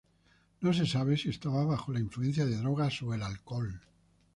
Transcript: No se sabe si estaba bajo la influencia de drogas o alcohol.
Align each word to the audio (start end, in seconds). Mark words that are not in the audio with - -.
No 0.61 0.73
se 0.73 0.87
sabe 0.87 1.15
si 1.15 1.29
estaba 1.29 1.63
bajo 1.63 1.93
la 1.93 1.99
influencia 1.99 2.43
de 2.47 2.57
drogas 2.57 3.03
o 3.03 3.11
alcohol. 3.11 3.79